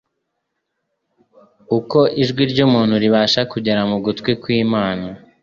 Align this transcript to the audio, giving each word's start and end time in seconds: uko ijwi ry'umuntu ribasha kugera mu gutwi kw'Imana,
uko 1.77 1.99
ijwi 2.21 2.43
ry'umuntu 2.51 2.93
ribasha 3.03 3.41
kugera 3.51 3.81
mu 3.89 3.97
gutwi 4.05 4.31
kw'Imana, 4.41 5.07